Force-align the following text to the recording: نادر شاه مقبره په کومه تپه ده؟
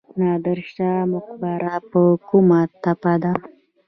نادر 0.19 0.59
شاه 0.73 1.03
مقبره 1.13 1.75
په 1.89 2.01
کومه 2.27 2.59
تپه 2.83 3.13
ده؟ 3.23 3.33